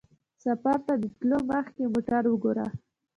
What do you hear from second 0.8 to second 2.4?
ته د تلو مخکې موټر